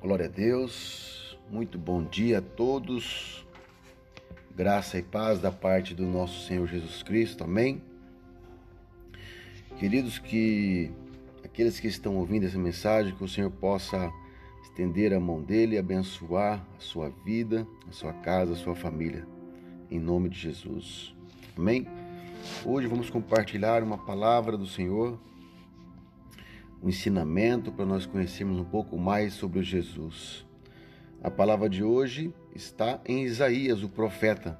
Glória 0.00 0.24
a 0.24 0.28
Deus, 0.30 1.38
muito 1.50 1.78
bom 1.78 2.02
dia 2.02 2.38
a 2.38 2.40
todos, 2.40 3.46
graça 4.56 4.96
e 4.98 5.02
paz 5.02 5.40
da 5.40 5.52
parte 5.52 5.94
do 5.94 6.06
nosso 6.06 6.46
Senhor 6.46 6.66
Jesus 6.66 7.02
Cristo, 7.02 7.44
amém? 7.44 7.82
Queridos, 9.78 10.18
que 10.18 10.90
aqueles 11.44 11.78
que 11.78 11.86
estão 11.86 12.16
ouvindo 12.16 12.46
essa 12.46 12.58
mensagem, 12.58 13.14
que 13.14 13.22
o 13.22 13.28
Senhor 13.28 13.50
possa 13.50 14.10
estender 14.62 15.12
a 15.12 15.20
mão 15.20 15.42
dele 15.42 15.76
e 15.76 15.78
abençoar 15.78 16.66
a 16.78 16.80
sua 16.80 17.10
vida, 17.22 17.66
a 17.86 17.92
sua 17.92 18.14
casa, 18.14 18.54
a 18.54 18.56
sua 18.56 18.74
família, 18.74 19.26
em 19.90 20.00
nome 20.00 20.30
de 20.30 20.38
Jesus, 20.38 21.14
amém? 21.54 21.86
Hoje 22.64 22.86
vamos 22.86 23.10
compartilhar 23.10 23.82
uma 23.82 23.98
palavra 23.98 24.56
do 24.56 24.66
Senhor 24.66 25.20
um 26.82 26.88
ensinamento 26.88 27.70
para 27.70 27.84
nós 27.84 28.06
conhecermos 28.06 28.58
um 28.58 28.64
pouco 28.64 28.96
mais 28.98 29.34
sobre 29.34 29.62
Jesus. 29.62 30.46
A 31.22 31.30
palavra 31.30 31.68
de 31.68 31.84
hoje 31.84 32.32
está 32.54 33.00
em 33.04 33.24
Isaías, 33.24 33.82
o 33.82 33.88
profeta, 33.88 34.58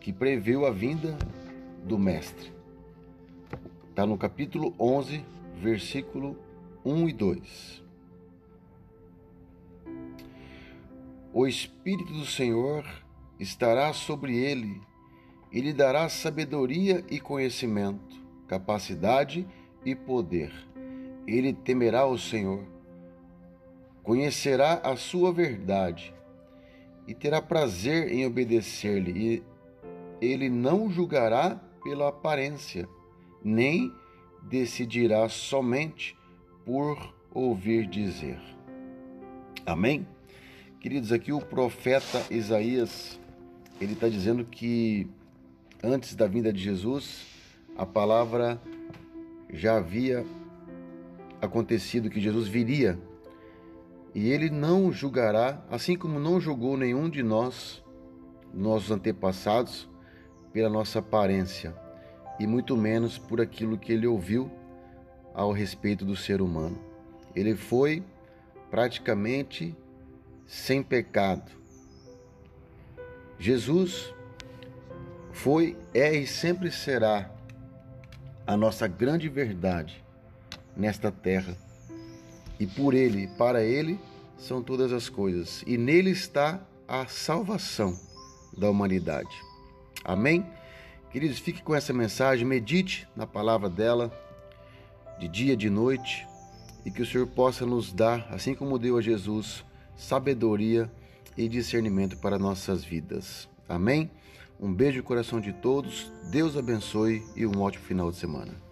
que 0.00 0.12
previu 0.12 0.64
a 0.64 0.70
vinda 0.70 1.16
do 1.84 1.98
Mestre. 1.98 2.52
Está 3.90 4.06
no 4.06 4.16
capítulo 4.16 4.74
11, 4.78 5.24
versículo 5.60 6.38
1 6.84 7.08
e 7.08 7.12
2. 7.12 7.82
O 11.34 11.46
Espírito 11.46 12.12
do 12.12 12.26
Senhor 12.26 12.84
estará 13.40 13.92
sobre 13.92 14.36
ele, 14.36 14.80
e 15.50 15.60
lhe 15.60 15.72
dará 15.72 16.08
sabedoria 16.08 17.04
e 17.10 17.18
conhecimento, 17.18 18.16
capacidade 18.46 19.46
e 19.84 19.94
poder 19.94 20.71
ele 21.26 21.52
temerá 21.52 22.06
o 22.06 22.18
Senhor, 22.18 22.64
conhecerá 24.02 24.74
a 24.84 24.96
sua 24.96 25.32
verdade 25.32 26.14
e 27.06 27.14
terá 27.14 27.40
prazer 27.40 28.12
em 28.12 28.26
obedecer-lhe, 28.26 29.12
e 29.12 29.42
ele 30.20 30.48
não 30.48 30.90
julgará 30.90 31.60
pela 31.82 32.08
aparência, 32.08 32.88
nem 33.42 33.92
decidirá 34.42 35.28
somente 35.28 36.16
por 36.64 37.14
ouvir 37.34 37.86
dizer. 37.86 38.38
Amém? 39.66 40.06
Queridos, 40.80 41.12
aqui 41.12 41.32
o 41.32 41.40
profeta 41.40 42.24
Isaías, 42.30 43.20
ele 43.80 43.92
está 43.92 44.08
dizendo 44.08 44.44
que 44.44 45.08
antes 45.82 46.14
da 46.14 46.26
vinda 46.26 46.52
de 46.52 46.62
Jesus, 46.62 47.26
a 47.76 47.86
palavra 47.86 48.60
já 49.52 49.76
havia 49.76 50.24
acontecido 51.42 52.08
que 52.08 52.20
Jesus 52.20 52.46
viria 52.46 52.96
e 54.14 54.30
ele 54.30 54.48
não 54.48 54.92
julgará, 54.92 55.64
assim 55.68 55.96
como 55.96 56.20
não 56.20 56.40
julgou 56.40 56.76
nenhum 56.76 57.10
de 57.10 57.22
nós, 57.22 57.82
nossos 58.54 58.90
antepassados, 58.90 59.90
pela 60.52 60.68
nossa 60.68 61.00
aparência 61.00 61.74
e 62.38 62.46
muito 62.46 62.76
menos 62.76 63.18
por 63.18 63.40
aquilo 63.40 63.78
que 63.78 63.92
ele 63.92 64.06
ouviu 64.06 64.50
ao 65.34 65.50
respeito 65.50 66.04
do 66.04 66.14
ser 66.14 66.42
humano. 66.42 66.78
Ele 67.34 67.56
foi 67.56 68.04
praticamente 68.70 69.74
sem 70.46 70.82
pecado. 70.82 71.50
Jesus 73.38 74.14
foi, 75.32 75.76
é 75.94 76.14
e 76.14 76.26
sempre 76.26 76.70
será 76.70 77.30
a 78.46 78.56
nossa 78.56 78.86
grande 78.86 79.30
verdade 79.30 80.04
nesta 80.76 81.10
terra. 81.10 81.56
E 82.58 82.66
por 82.66 82.94
ele, 82.94 83.28
para 83.38 83.62
ele, 83.62 83.98
são 84.38 84.62
todas 84.62 84.92
as 84.92 85.08
coisas. 85.08 85.62
E 85.66 85.76
nele 85.76 86.10
está 86.10 86.60
a 86.86 87.06
salvação 87.06 87.98
da 88.56 88.68
humanidade. 88.68 89.34
Amém? 90.04 90.46
Queridos, 91.10 91.38
fique 91.38 91.62
com 91.62 91.74
essa 91.74 91.92
mensagem, 91.92 92.46
medite 92.46 93.06
na 93.14 93.26
palavra 93.26 93.68
dela, 93.68 94.10
de 95.18 95.28
dia, 95.28 95.56
de 95.56 95.68
noite, 95.68 96.26
e 96.84 96.90
que 96.90 97.02
o 97.02 97.06
Senhor 97.06 97.26
possa 97.26 97.64
nos 97.64 97.92
dar, 97.92 98.26
assim 98.30 98.54
como 98.54 98.78
deu 98.78 98.96
a 98.96 99.02
Jesus, 99.02 99.64
sabedoria 99.96 100.90
e 101.36 101.48
discernimento 101.48 102.16
para 102.16 102.38
nossas 102.38 102.84
vidas. 102.84 103.48
Amém? 103.68 104.10
Um 104.58 104.72
beijo 104.72 104.98
no 104.98 105.04
coração 105.04 105.40
de 105.40 105.52
todos, 105.52 106.12
Deus 106.30 106.56
abençoe 106.56 107.22
e 107.36 107.46
um 107.46 107.60
ótimo 107.60 107.84
final 107.84 108.10
de 108.10 108.16
semana. 108.16 108.71